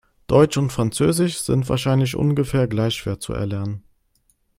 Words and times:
Deutsch 0.25 0.57
und 0.57 0.71
Französisch 0.73 1.41
sind 1.41 1.69
wahrscheinlich 1.69 2.15
ungefähr 2.15 2.67
gleich 2.67 2.95
schwer 2.95 3.19
zu 3.19 3.33
erlernen. 3.33 3.83